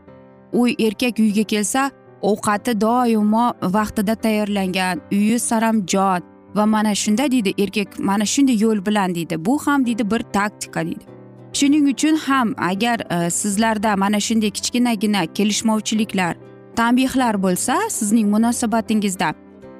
u 0.52 0.68
erkak 0.68 1.18
uyga 1.18 1.44
kelsa 1.52 1.90
ovqati 2.22 2.80
doimo 2.80 3.46
vaqtida 3.62 4.14
tayyorlangan 4.14 5.00
uyi 5.12 5.38
saramjon 5.38 6.20
va 6.54 6.66
mana 6.66 6.94
shunda 6.94 7.30
deydi 7.30 7.54
erkak 7.58 7.98
mana 7.98 8.24
shunday 8.24 8.56
yo'l 8.64 8.86
bilan 8.86 9.14
deydi 9.14 9.44
bu 9.44 9.58
ham 9.66 9.86
deydi 9.86 10.10
bir 10.10 10.22
taktika 10.36 10.86
deydi. 10.86 11.04
Shuning 11.52 11.88
uchun 11.88 12.16
ham 12.16 12.54
agar 12.58 12.98
e, 13.10 13.30
sizlarda 13.30 13.96
mana 13.96 14.20
shunday 14.20 14.50
kichkinagina 14.50 15.26
kelishmovchiliklar 15.26 16.34
tanbehlar 16.76 17.42
bo'lsa 17.42 17.90
sizning 17.90 18.28
munosabatingizda 18.34 19.34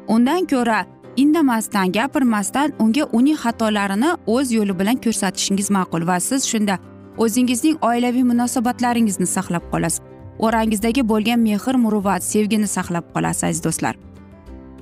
undan 0.09 0.46
ko'ra 0.46 0.87
indamasdan 1.16 1.92
gapirmasdan 1.92 2.72
unga 2.79 3.05
uning 3.12 3.37
xatolarini 3.44 4.11
o'z 4.27 4.53
yo'li 4.53 4.79
bilan 4.81 4.96
ko'rsatishingiz 5.05 5.70
ma'qul. 5.77 6.07
Va 6.07 6.20
siz 6.20 6.46
shunda 6.53 6.79
o'zingizning 7.18 7.77
oilaviy 7.88 8.24
munosabatlaringizni 8.33 9.27
saqlab 9.37 9.64
qolasiz. 9.72 10.03
O'rangizdagi 10.38 11.03
bo'lgan 11.09 11.40
mehr 11.40 11.77
muruvvat 11.85 12.22
sevgini 12.33 12.68
saqlab 12.77 13.05
qolasiz 13.14 13.44
aziz 13.44 13.64
do'stlar. 13.66 13.94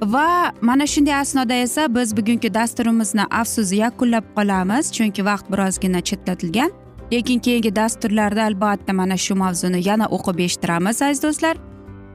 Va 0.02 0.52
mana 0.60 0.86
shunday 0.86 1.14
asnoda 1.14 1.54
esa 1.54 1.94
biz 1.94 2.16
bugungi 2.16 2.54
dasturimizni 2.54 3.24
afsus 3.30 3.72
yakunlab 3.72 4.24
qolamiz 4.36 4.92
chunki 4.92 5.24
vaqt 5.24 5.46
birozgina 5.52 6.00
chetlatilgan. 6.00 6.70
Lekin 7.12 7.38
keyingi 7.38 7.76
dasturlarda 7.76 8.42
albatta 8.44 8.92
mana 8.92 9.16
shu 9.16 9.34
mavzuni 9.34 9.88
yana 9.88 10.06
o'qib 10.16 10.38
eshittiramiz 10.46 11.02
aziz 11.02 11.22
do'stlar. 11.22 11.56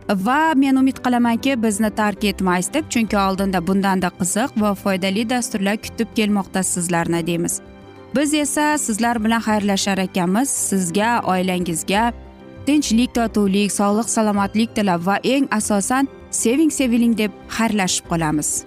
Va 0.09 0.53
men 0.55 0.75
umid 0.75 0.99
qilamanki 1.03 1.55
bizni 1.63 1.89
tark 1.95 2.23
etmaysiz 2.23 2.73
deb 2.73 2.85
chunki 2.89 3.17
oldinda 3.17 3.67
bundanda 3.67 4.11
qiziq 4.19 4.61
va 4.61 4.73
foydali 4.75 5.29
dasturlar 5.29 5.77
kutib 5.77 6.07
kelmoqda 6.15 6.63
sizlarni 6.63 7.27
deymiz. 7.27 7.61
Biz 8.15 8.33
esa 8.33 8.77
sizlar 8.77 9.23
bilan 9.23 9.41
xayrlashar 9.41 9.97
ekanmiz. 9.97 10.49
Sizga 10.49 11.21
oilangizga 11.23 12.13
tinchlik 12.65 13.13
totuvlik 13.15 13.71
sog'lik 13.71 14.09
salomatlik 14.09 14.75
tilab 14.75 15.05
va 15.05 15.19
eng 15.23 15.47
asosan 15.51 16.07
seving 16.31 16.71
seviling 16.71 17.17
deb 17.17 17.31
xayrlashib 17.49 18.07
qolamiz. 18.09 18.66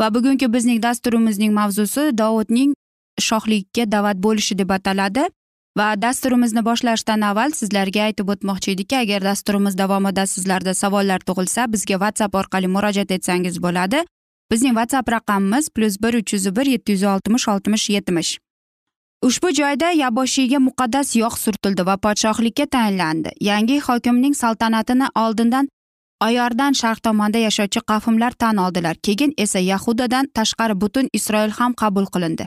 Va 0.00 0.14
bugungi 0.14 0.52
bizning 0.52 0.82
dasturimizning 0.82 1.52
mavzusi 1.60 2.10
dovudning 2.20 2.74
shohlikka 3.28 3.84
da'vat 3.94 4.18
bo'lishi 4.26 4.58
deb 4.58 4.70
ataladi 4.70 5.24
va 5.78 5.88
dasturimizni 6.02 6.62
boshlashdan 6.68 7.24
avval 7.30 7.54
sizlarga 7.60 8.04
aytib 8.08 8.30
o'tmoqchi 8.34 8.74
edikki 8.74 8.96
agar 9.04 9.26
dasturimiz 9.30 9.78
davomida 9.78 10.26
sizlarda 10.34 10.74
savollar 10.82 11.20
tug'ilsa 11.28 11.66
bizga 11.72 11.96
whatsapp 12.02 12.34
orqali 12.40 12.68
murojaat 12.74 13.10
etsangiz 13.16 13.62
bo'ladi. 13.66 14.02
Bizning 14.50 14.74
whatsapp 14.78 15.08
raqamimiz 15.14 15.70
plyus 15.74 15.96
bir 16.02 16.14
uch 16.20 16.32
yuz 16.34 16.46
bir 16.56 16.66
yetti 16.74 16.92
yuz 16.92 17.02
oltmish 17.14 17.48
oltmish 17.52 17.90
yetmish. 17.96 18.30
Ushbu 19.28 19.50
joyda 19.60 19.90
yaboshiyga 20.02 20.58
muqaddas 20.68 21.16
yog' 21.22 21.38
surtildi 21.44 21.86
va 21.86 21.96
podshohlikka 22.04 22.66
tayinlandi. 22.74 23.30
Yangi 23.40 23.80
hokimning 23.80 24.34
saltanatini 24.42 25.08
oldindan 25.24 25.68
ayordan 26.20 26.72
sharq 26.80 27.00
tomonda 27.02 27.38
yashovchi 27.38 27.80
qavmlar 27.90 28.32
tan 28.32 28.56
oldilar. 28.56 28.96
Keyin 29.06 29.34
esa 29.38 29.58
yahudadan 29.58 30.26
tashqari 30.34 30.80
butun 30.80 31.08
isroil 31.12 31.50
ham 31.50 31.72
qabul 31.74 32.06
qilindi. 32.14 32.46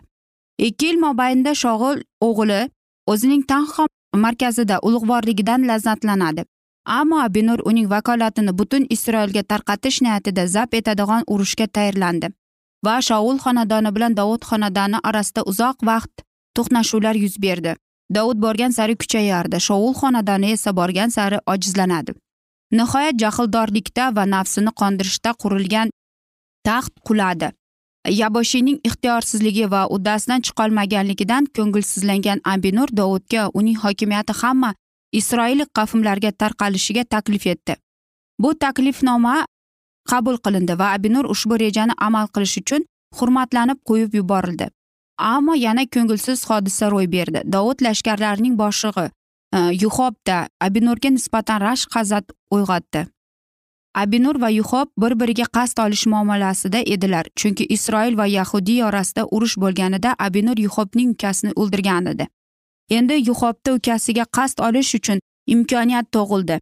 Ikki 0.57 0.85
yil 0.85 0.99
mobaynida 1.05 1.53
shog'ul 1.63 2.01
o'g'li 2.27 2.61
o'zining 3.07 3.43
tanxom 3.51 3.87
markazida 4.15 4.79
ulug'vorligidan 4.87 5.67
lazzatlanadi. 5.69 6.43
Ammo 6.85 7.17
abinur 7.21 7.59
uning 7.65 7.89
vakolatini 7.89 8.57
butun 8.59 8.85
isroilga 8.89 9.43
tarqatish 9.43 10.01
niyatida 10.01 10.47
zabt 10.47 10.73
etadigan 10.73 11.23
urushga 11.27 11.67
tayyorlandi 11.67 12.27
va 12.85 12.95
shaul 13.07 13.37
xonadoni 13.43 13.91
bilan 13.95 14.17
dovud 14.19 14.41
xonadoni 14.49 14.97
orasida 15.09 15.41
uzoq 15.51 15.77
vaqt 15.89 16.25
to'qnashuvlar 16.57 17.15
yuz 17.23 17.35
berdi. 17.45 17.75
Dovud 18.15 18.37
borgan 18.45 18.71
sari 18.77 18.95
kuchayardi 19.01 19.59
shovul 19.67 19.93
xonadoni 20.01 20.51
esa 20.55 20.75
borgan 20.79 21.09
sari 21.09 21.37
ojizlanadi. 21.53 22.11
Nihoyat 22.71 23.15
jahldorlikda 23.23 24.15
va 24.15 24.25
nafsini 24.25 24.71
qondirishda 24.81 25.31
qurilgan 25.41 25.89
taxt 26.67 26.93
quladi. 27.07 27.51
Yaboshiyning 28.19 28.79
ixtiyorsizligi 28.87 29.65
va 29.73 29.81
uddasidan 29.95 30.41
chiqolmaganligidan 30.45 31.47
ko'ngilsizlangan 31.57 32.39
abinur 32.53 32.89
dovudga 32.99 33.49
uning 33.53 33.77
hokimiyati 33.83 34.33
hamma 34.41 34.73
isroil 35.19 35.65
qavmlarga 35.77 36.31
tarqalishiga 36.41 37.03
taklif 37.03 37.47
etdi. 37.53 37.75
Bu 38.39 38.53
taklifnoma 38.63 39.45
qabul 40.11 40.37
qilindi 40.45 40.79
va 40.79 40.93
abinur 40.97 41.25
ushbu 41.33 41.59
rejani 41.63 41.93
amal 42.07 42.27
qilish 42.35 42.57
uchun 42.61 42.85
hurmatlanib 43.17 43.79
qo'yib 43.89 44.15
yuborildi. 44.19 44.67
Ammo 45.17 45.53
yana 45.53 45.85
ko'ngilsiz 45.93 46.45
hodisa 46.49 46.89
ro'y 46.91 47.07
berdi. 47.15 47.41
Dovud 47.53 47.83
lashkarlarining 47.85 48.55
boshlig'i 48.61 49.11
yuhobda 49.53 50.37
abinurga 50.67 51.09
nisbatan 51.09 51.61
rashk 51.67 51.89
g'azab 51.93 52.25
uyg'otdi 52.51 53.07
abinur 53.93 54.41
va 54.41 54.49
yuhob 54.49 54.87
bir 54.97 55.19
biriga 55.19 55.45
qasd 55.45 55.77
olish 55.85 56.05
muomalasida 56.07 56.79
edilar. 56.85 57.25
Chunki 57.35 57.65
isroil 57.65 58.17
va 58.17 58.25
yahudiy 58.25 58.83
orasida 58.83 59.25
urush 59.31 59.57
bo'lganida 59.57 60.15
abinur 60.19 60.57
yuhobning 60.57 61.11
ukasini 61.11 61.51
o'ldirgan 61.55 62.05
edi. 62.05 62.27
Endi 62.89 63.13
yuxobda 63.13 63.73
ukasiga 63.73 64.25
qasd 64.37 64.59
olish 64.67 64.95
uchun 64.95 65.19
imkoniyat 65.47 66.11
tug'ildi. 66.11 66.59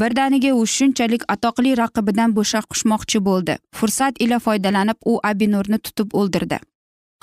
Birdaniga 0.00 0.54
u 0.54 0.66
shunchalik 0.66 1.22
atoqli 1.34 1.76
raqibidan 1.82 2.34
bo'shaqishmoqchi 2.38 3.18
bo'ldi. 3.28 3.54
Fursat 3.74 4.14
ila 4.24 4.38
foydalanib 4.38 4.98
u 5.06 5.20
abinurni 5.30 5.78
tutib 5.78 6.14
o'ldirdi. 6.20 6.58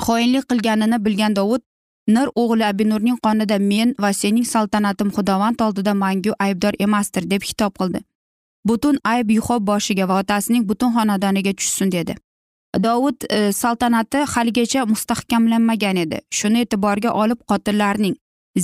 Xoinlik 0.05 0.45
qilganini 0.51 0.97
bilgan 1.05 1.35
dovud 1.35 1.61
nur 2.07 2.27
o'g'li 2.35 2.65
abinurning 2.65 3.17
qonida 3.25 3.57
men 3.59 3.93
va 4.01 4.13
sening 4.13 4.45
saltanatim 4.45 5.09
xudovand 5.15 5.61
oldida 5.61 5.93
mangu 5.93 6.33
aybdor 6.39 6.73
emasdir 6.79 7.29
deb 7.31 7.41
xitob 7.41 7.73
qildi. 7.79 7.99
Butun 8.67 8.99
ayb 9.03 9.31
yuhob 9.31 9.65
boshiga 9.69 10.07
va 10.09 10.19
otasining 10.21 10.63
butun 10.69 10.93
xonadoniga 10.97 11.53
tushsin 11.53 11.91
dedi. 11.91 12.15
Dovud 12.85 13.25
e, 13.29 13.51
saltanati 13.51 14.23
haligacha 14.33 14.85
mustahkamlanmagan 14.85 15.97
edi. 15.97 16.19
Shuni 16.37 16.63
e'tiborga 16.65 17.11
olib 17.21 17.39
qotillarning 17.49 18.15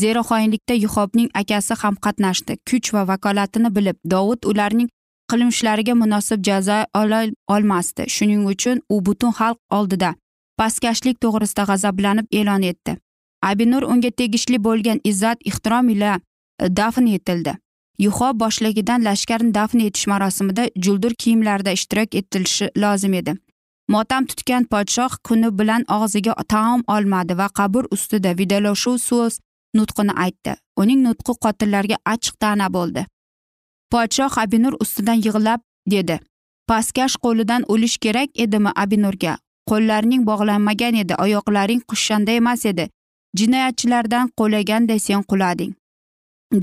zero 0.01 0.21
xoinlikda 0.29 0.73
yuhobning 0.83 1.29
akasi 1.41 1.73
ham 1.81 1.95
qatnashdi. 2.05 2.57
Kuch 2.69 2.93
va 2.93 3.07
vakolatini 3.11 3.69
bilib 3.75 3.97
dovud 4.13 4.49
ularning 4.51 4.89
qilmishlariga 5.31 5.93
munosib 5.95 6.43
jazo 6.47 6.79
ola 7.01 7.21
olmasdi. 7.47 8.09
Shuning 8.15 8.43
uchun 8.53 8.81
u 8.89 9.01
butun 9.05 9.31
xalq 9.39 9.59
oldida 9.77 10.15
pastkashlik 10.59 11.17
to'g'risida 11.23 11.63
g'azablanib 11.69 12.27
e'lon 12.39 12.63
etdi. 12.71 12.97
Abinur 13.41 13.83
unga 13.83 14.11
tegishli 14.11 14.63
bo'lgan 14.63 14.99
izzat 15.03 15.37
ehtirom 15.45 15.89
ila 15.89 16.19
e, 16.59 16.69
dafn 16.77 17.07
etildi. 17.07 17.57
Yuho 17.99 18.39
boshligidan 18.39 19.03
lashkarni 19.05 19.53
dafn 19.53 19.79
etish 19.79 20.07
marosimida 20.07 20.69
juldur 20.85 21.13
kiyimlarda 21.13 21.71
ishtirok 21.71 22.15
etilishi 22.15 22.69
lozim 22.77 23.13
edi. 23.13 23.35
Motam 23.87 24.25
tutgan 24.25 24.63
podshoh 24.71 25.13
kuni 25.23 25.49
bilan 25.59 25.85
og'ziga 25.97 26.33
taom 26.53 26.83
olmadi 26.87 27.37
va 27.37 27.47
qabr 27.59 27.83
ustida 27.91 28.37
vidolashuv 28.39 28.97
so'z 28.97 29.39
nutqini 29.75 30.13
aytdi. 30.25 30.55
Uning 30.81 30.99
nutqi 31.07 31.33
qotillarga 31.43 31.97
achchiq 32.13 32.35
ta'na 32.39 32.73
bo'ldi. 32.73 33.05
Podshoh 33.91 34.33
abinur 34.43 34.73
ustidan 34.83 35.19
yig'lab 35.25 35.61
dedi 35.93 36.19
pastkash 36.71 37.15
qo'lidan 37.25 37.63
o'lish 37.73 37.97
kerak 38.03 38.29
edimi 38.43 38.71
abinurga? 38.83 39.33
Qo'llarning 39.69 40.21
bog'lanmagan 40.29 40.95
edi 41.03 41.13
oyoqlaring 41.23 41.81
qushshanda 41.89 42.31
emas 42.41 42.65
edi. 42.71 42.85
Jinoyatchilardan 43.39 44.31
qulaganday 44.39 44.99
sen 44.99 45.23
qulading. 45.23 45.73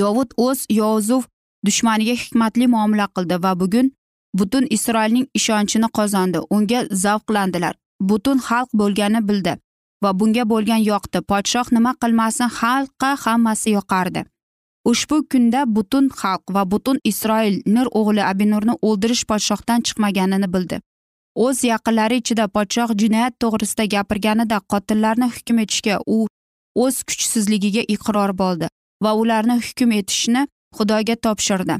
Dovud 0.00 0.30
o'z 0.36 0.66
yozuv 0.70 1.22
dushmaniga 1.66 2.14
hikmatli 2.22 2.66
muomala 2.74 3.06
qildi 3.16 3.42
va 3.44 3.52
bugun 3.60 3.92
butun 4.38 4.66
isroilning 4.76 5.26
ishonchini 5.38 5.88
qozondi. 5.98 6.38
Unga 6.50 6.80
zavqlandilar. 7.04 7.74
Butun 8.00 8.38
xalq 8.48 8.70
bo'lgani 8.80 9.20
bildi 9.28 9.56
va 10.02 10.10
bunga 10.20 10.44
bo'lgan 10.52 10.82
yoqdi. 10.90 11.18
Podshoh 11.30 11.72
nima 11.76 11.92
qilmasin 12.02 12.48
xalqqa 12.58 13.10
hammasi 13.24 13.70
yoqardi. 13.78 14.24
Ushbu 14.90 15.16
kunda 15.30 15.60
butun 15.76 16.08
xalq 16.20 16.54
va 16.54 16.62
butun 16.72 16.98
isroil 17.10 17.56
nur 17.74 17.86
o'g'li 18.00 18.22
abinurni 18.30 18.74
o'ldirish 18.88 19.24
podshohdan 19.30 19.80
chiqmaganini 19.86 20.48
bildi. 20.54 20.80
O'z 21.44 21.58
yaqinlari 21.72 22.16
ichida 22.22 22.44
podshoh 22.56 22.90
jinoyat 23.00 23.34
to'g'risida 23.42 23.84
gapirganida 23.94 24.58
qotillarni 24.72 25.28
hukm 25.34 25.58
etishga 25.64 25.96
u 26.06 26.18
o'z 26.74 27.02
kuchsizligiga 27.08 27.82
iqror 27.94 28.32
bo'ldi 28.42 28.68
va 29.04 29.14
ularni 29.14 29.56
hukm 29.66 29.92
etishni 30.00 30.46
xudoga 30.76 31.16
topshirdi. 31.24 31.76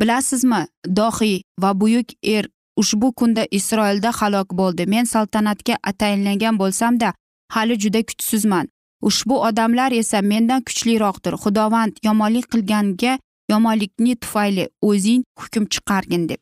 Bilasizmi 0.00 0.60
dohiy 0.98 1.42
va 1.62 1.70
buyuk 1.80 2.08
er 2.22 2.48
ushbu 2.80 3.12
kunda 3.12 3.46
isroilda 3.50 4.10
halok 4.20 4.54
bo'ldi. 4.60 4.86
Men 4.86 5.04
saltanatga 5.04 5.76
tayinlangan 5.98 6.58
bo'lsamda 6.58 7.12
hali 7.54 7.78
juda 7.82 8.02
kuchsizman. 8.08 8.68
Ushbu 9.02 9.34
odamlar 9.48 9.92
esa 9.92 10.22
mendan 10.22 10.62
kuchliroqdir. 10.68 11.34
Xudovand 11.42 11.94
yomonlik 12.06 12.46
qilganga 12.52 13.18
yomonlikni 13.50 14.14
tufayli 14.22 14.68
o'zing 14.82 15.22
hukm 15.40 15.64
chiqargin 15.72 16.28
deb. 16.28 16.40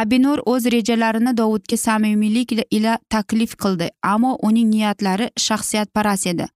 Abinur 0.00 0.38
o'z 0.46 0.66
rejalarini 0.74 1.36
dovudga 1.36 1.76
samimiylik 1.76 2.52
ila 2.70 2.98
taklif 3.10 3.52
qildi 3.62 3.90
ammo 4.02 4.38
uning 4.48 4.68
niyatlari 4.74 5.26
shaxsiyatparast 5.46 6.26
edi. 6.32 6.46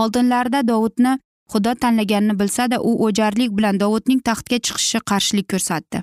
Oldinlarida 0.00 0.60
dovudni 0.70 1.18
xudo 1.52 1.74
tanlaganini 1.82 2.38
bilsada 2.40 2.80
u 2.80 2.92
o'jarlik 3.06 3.50
bilan 3.58 3.80
dovudning 3.82 4.20
taxtga 4.28 4.58
chiqishi 4.66 4.98
qarshilik 5.10 5.48
ko'rsatdi 5.52 6.02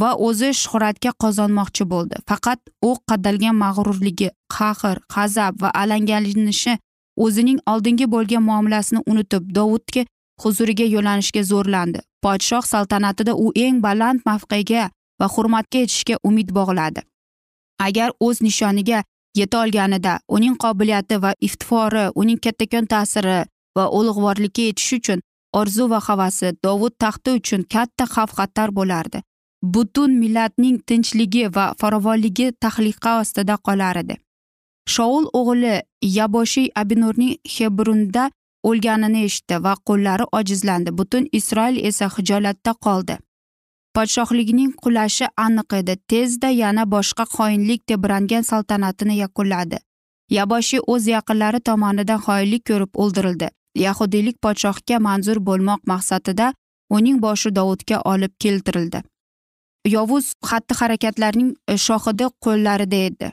va 0.00 0.10
o'zi 0.26 0.50
shuhratga 0.62 1.10
qozonmoqchi 1.22 1.84
bo'ldi. 1.92 2.16
Faqat 2.28 2.60
o'q 2.88 3.00
qadalgan 3.10 3.56
mag'rurligi 3.64 4.28
qahr 4.56 4.96
g'azab 5.14 5.62
va 5.62 5.70
alangalanishi 5.82 6.78
o'zining 7.24 7.58
oldingi 7.72 8.06
bo'lgan 8.14 8.42
muomalasini 8.50 9.00
unutib 9.10 9.50
dovudga 9.58 10.04
huzuriga 10.42 10.86
yo'lanishga 10.94 11.42
zo'rlandi. 11.52 12.00
Podshoh 12.24 12.64
saltanatida 12.72 13.34
u 13.34 13.52
eng 13.64 13.82
baland 13.86 14.20
mavqega 14.28 14.90
va 15.20 15.26
hurmatga 15.34 15.78
yetishga 15.84 16.16
umid 16.28 16.48
bog'ladi. 16.58 17.00
Agar 17.86 18.10
o'z 18.26 18.42
nishoniga 18.46 19.02
yeta 19.38 19.62
olganida 19.62 20.18
uning 20.28 20.56
qobiliyati 20.64 21.22
va 21.22 21.32
iftifori 21.46 22.04
uning 22.14 22.40
kattakon 22.44 22.86
ta'siri 22.92 23.38
va 23.76 23.84
ulug'vorlikka 23.98 24.62
yetish 24.68 24.92
uchun 24.98 25.20
orzu 25.60 25.88
va 25.90 26.00
havasi 26.08 26.52
dovud 26.64 26.94
taxti 26.98 27.36
uchun 27.38 27.62
katta 27.74 28.04
xavf 28.14 28.32
xatar 28.38 28.70
bo'lardi. 28.78 29.22
Butun 29.62 30.10
millatning 30.22 30.78
tinchligi 30.88 31.44
va 31.56 31.64
farovonligi 31.80 32.52
tahliqa 32.62 33.20
ostida 33.20 33.56
qolar 33.66 33.96
edi. 34.02 34.16
Shoul 34.88 35.24
o'g'li 35.40 35.74
yaboshiy 36.16 36.70
abinurning 36.82 37.34
hebrunda 37.54 38.30
o'lganini 38.68 39.24
eshitdi 39.28 39.58
va 39.64 39.74
qo'llari 39.88 40.24
ojizlandi. 40.38 40.90
Butun 40.98 41.28
isroil 41.38 41.76
esa 41.90 42.08
hijolatda 42.16 42.72
qoldi. 42.86 43.18
Podshohlikning 43.96 44.72
qulashi 44.82 45.26
aniq 45.46 45.74
edi. 45.80 45.96
Tezda 46.10 46.48
yana 46.62 46.84
boshqa 46.94 47.24
xoinlik 47.36 47.86
tebrangan 47.86 48.44
saltanatini 48.50 49.16
yakunladi. 49.24 49.78
Yaboshiy 50.38 50.80
o'z 50.92 51.06
yaqinlari 51.16 51.60
tomonidan 51.68 52.20
xoinlik 52.26 52.64
ko'rib 52.70 52.92
o'ldirildi. 53.02 53.48
Yahudiylik 53.86 54.36
podshohga 54.44 54.98
manzur 55.06 55.38
bo'lmoq 55.48 55.80
maqsadida 55.92 56.52
uning 56.96 57.18
boshi 57.22 57.54
dovudga 57.56 58.00
olib 58.12 58.32
keltirildi. 58.42 59.02
Yovuz 59.86 60.32
xatti 60.48 60.74
harakatlarning 60.80 61.50
e, 61.68 61.76
shohidi 61.76 62.26
qo'llarida 62.44 62.98
edi. 63.08 63.30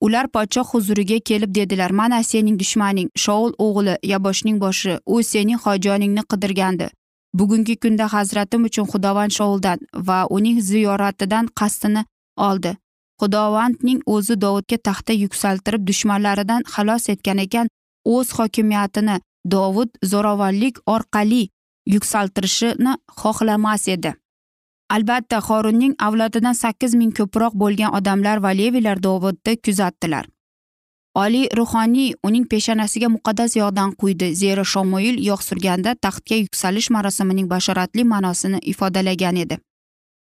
Ular 0.00 0.28
podshoh 0.34 0.66
huzuriga 0.72 1.18
kelib 1.30 1.54
dedilar 1.54 1.90
mana 1.90 2.22
sening 2.22 2.58
dushmaning 2.60 3.08
shoul 3.24 3.52
o'g'li 3.66 3.96
yaboshning 4.12 4.60
boshi 4.64 4.98
u 5.06 5.22
sening 5.22 5.58
hojoningni 5.64 6.22
qidirgandi. 6.30 6.88
Bugungi 7.34 7.76
kunda 7.76 8.06
hazratim 8.12 8.64
uchun 8.64 8.86
xudovand 8.92 9.32
shouldan 9.38 9.78
va 9.94 10.26
uning 10.36 10.60
ziyoratidan 10.60 11.46
qasdini 11.58 12.04
oldi. 12.36 12.76
Xudovandning 13.20 14.00
o'zi 14.06 14.34
dovudga 14.44 14.78
taxta 14.88 15.12
yuksaltirib 15.12 15.82
dushmanlaridan 15.88 16.62
xalos 16.74 17.08
etgan 17.08 17.38
ekan 17.46 17.66
o'z 18.04 18.28
hokimiyatini 18.38 19.16
dovud 19.54 19.90
zo'ravonlik 20.10 20.78
orqali 20.94 21.42
yuksaltirishini 21.94 22.92
xohlamas 23.20 23.88
edi. 23.94 24.14
Albatta 24.94 25.38
xorunning 25.48 25.94
avlodidan 26.06 26.56
sakkiz 26.62 26.94
ming 27.00 27.12
ko'proq 27.18 27.52
bo'lgan 27.62 27.94
odamlar 27.98 28.38
va 28.44 28.50
levilar 28.60 29.02
dovudni 29.02 29.56
kuzatdilar. 29.64 30.24
Oliy 31.14 31.48
ruhoniy 31.56 32.14
uning 32.22 32.44
peshonasiga 32.50 33.08
muqaddas 33.08 33.56
yog'dan 33.56 33.92
quydi. 34.00 34.34
Zero 34.34 34.64
shomoil 34.64 35.16
yog' 35.28 35.42
surganda 35.42 35.94
taxtga 35.94 36.36
yuksalish 36.36 36.90
marosimining 36.90 37.48
bashoratli 37.50 38.04
ma'nosini 38.04 38.58
ifodalagan 38.72 39.36
edi. 39.36 39.58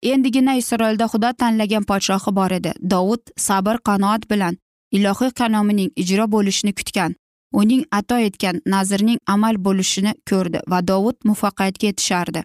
Endigina 0.04 0.56
isroilda 0.56 1.06
xudo 1.12 1.34
tanlagan 1.34 1.84
podshohi 1.84 2.36
bor 2.36 2.52
edi. 2.52 2.72
Dovud 2.92 3.24
sabr 3.38 3.78
qanoat 3.88 4.30
bilan 4.30 4.58
ilohiy 4.92 5.32
qanomining 5.40 5.92
ijro 5.96 6.26
bo'lishini 6.36 6.74
kutgan 6.74 7.16
uning 7.54 7.84
ato 7.92 8.18
etgan 8.28 8.62
nazrning 8.66 9.20
amal 9.26 9.58
bo'lishini 9.66 10.14
ko'rdi 10.30 10.60
va 10.72 10.80
dovud 10.92 11.18
muvaffaqiyatga 11.28 11.86
yetishardi 11.92 12.44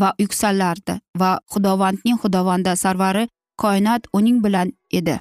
va 0.00 0.12
yuksalardi 0.22 0.98
va 1.20 1.30
xudovandning 1.52 2.18
xudovandi 2.22 2.76
sarvari 2.84 3.24
koinot 3.62 4.02
uning 4.12 4.38
bilan 4.44 4.72
edi. 4.92 5.20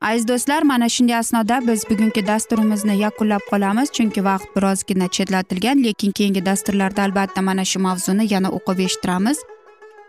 Aziz 0.00 0.28
do'stlar 0.28 0.62
mana 0.62 0.88
shunday 0.88 1.16
asnoda 1.16 1.60
biz 1.68 1.84
bugungi 1.90 2.26
dasturimizni 2.26 2.98
yakunlab 2.98 3.40
qolamiz 3.50 3.88
chunki 3.96 4.24
vaqt 4.24 4.48
birozgina 4.56 5.08
chetlatilgan 5.08 5.84
lekin 5.84 6.12
keyingi 6.12 6.46
dasturlarda 6.46 7.02
albatta 7.02 7.42
mana 7.42 7.64
shu 7.64 7.78
mavzuni 7.78 8.32
yana 8.34 8.48
o'qib 8.58 8.78
eshittiramiz. 8.86 9.38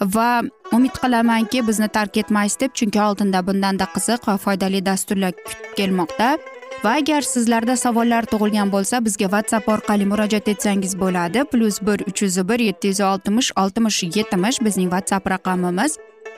Va 0.01 0.41
umid 0.73 0.95
qilamanki 1.03 1.67
bizni 1.67 1.87
tark 1.87 2.17
etmaysiz 2.17 2.59
deb 2.59 2.71
chunki 2.73 3.01
oldinda 3.01 3.47
bundanda 3.47 3.85
qiziq 3.95 4.27
va 4.27 4.37
foydali 4.37 4.85
dasturlar 4.85 5.31
kutib 5.31 5.73
kelmoqda. 5.77 6.37
Va 6.83 6.91
agar 7.01 7.21
sizlarda 7.21 7.75
savollar 7.75 8.25
tug'ilgan 8.31 8.71
bo'lsa 8.75 9.05
bizga 9.05 9.27
whatsapp 9.33 9.69
orqali 9.75 10.05
murojaat 10.11 10.47
etsangiz 10.53 10.93
bo'ladi. 10.99 11.43
Plyus 11.51 11.81
bir 11.81 11.99
uch 12.09 12.21
yuz 12.21 12.37
bir 12.49 12.59
yetti 12.59 12.87
yuz 12.91 13.01
oltmish 13.01 13.51
oltmish 13.61 14.03
yetmish 14.03 14.61
bizning 14.67 14.89
whatsapp 14.93 15.31
raqamimiz. 15.33 15.97